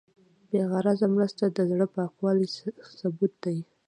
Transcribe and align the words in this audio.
بېغرضه 0.49 1.07
مرسته 1.15 1.43
د 1.49 1.57
زړه 1.69 1.85
پاکوالي 1.95 2.47
ثبوت 2.97 3.33
دی. 3.43 3.57